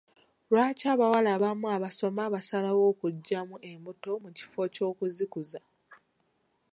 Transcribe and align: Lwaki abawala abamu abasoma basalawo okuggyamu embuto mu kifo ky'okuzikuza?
Lwaki 0.51 0.85
abawala 0.93 1.29
abamu 1.37 1.65
abasoma 1.75 2.23
basalawo 2.33 2.81
okuggyamu 2.91 3.55
embuto 3.71 4.11
mu 4.23 4.29
kifo 4.37 4.61
ky'okuzikuza? 4.73 5.61